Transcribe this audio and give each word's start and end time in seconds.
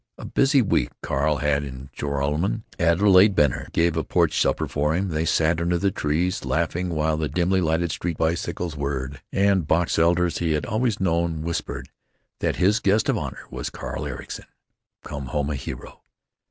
A 0.17 0.25
busy 0.25 0.63
week 0.63 0.89
Carl 1.03 1.37
had 1.37 1.63
in 1.63 1.91
Joralemon. 1.95 2.63
Adelaide 2.79 3.35
Benner 3.35 3.67
gave 3.71 3.95
a 3.95 4.03
porch 4.03 4.41
supper 4.41 4.65
for 4.67 4.95
him. 4.95 5.09
They 5.09 5.25
sat 5.25 5.61
under 5.61 5.77
the 5.77 5.91
trees, 5.91 6.43
laughing, 6.43 6.89
while 6.89 7.13
in 7.13 7.19
the 7.19 7.29
dimly 7.29 7.61
lighted 7.61 7.91
street 7.91 8.17
bicycles 8.17 8.75
whirred, 8.75 9.21
and 9.31 9.67
box 9.67 9.99
elders 9.99 10.39
he 10.39 10.53
had 10.53 10.65
always 10.65 10.99
known 10.99 11.43
whispered 11.43 11.91
that 12.39 12.55
this 12.55 12.79
guest 12.79 13.09
of 13.09 13.17
honor 13.19 13.43
was 13.51 13.69
Carl 13.69 14.07
Ericson, 14.07 14.45
come 15.03 15.25
home 15.27 15.51
a 15.51 15.55
hero. 15.55 16.01